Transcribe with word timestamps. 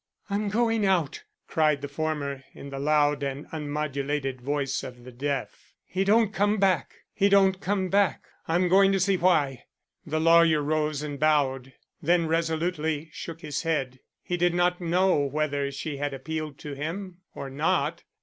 "I'm 0.31 0.49
going 0.49 0.83
out," 0.83 1.25
cried 1.47 1.81
the 1.83 1.87
former 1.87 2.43
in 2.55 2.71
the 2.71 2.79
loud 2.79 3.21
and 3.21 3.45
unmodulated 3.51 4.41
voice 4.41 4.81
of 4.81 5.03
the 5.03 5.11
deaf. 5.11 5.75
"He 5.85 6.03
don't 6.03 6.33
come 6.33 6.57
back! 6.57 6.95
he 7.13 7.29
don't 7.29 7.61
come 7.61 7.87
back! 7.89 8.25
I'm 8.47 8.67
going 8.67 8.91
to 8.93 8.99
see 8.99 9.15
why." 9.15 9.65
The 10.03 10.19
lawyer 10.19 10.63
rose 10.63 11.03
and 11.03 11.19
bowed; 11.19 11.73
then 12.01 12.25
resolutely 12.27 13.09
shook 13.13 13.41
his 13.41 13.61
head. 13.61 13.99
He 14.23 14.37
did 14.37 14.55
not 14.55 14.81
know 14.81 15.17
whether 15.17 15.69
she 15.71 15.97
had 15.97 16.15
appealed 16.15 16.57
to 16.61 16.73
him 16.73 17.17
or 17.35 17.51
not. 17.51 18.01